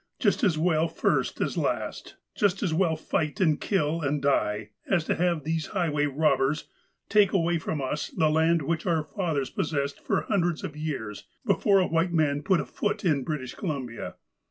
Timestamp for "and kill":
3.39-4.01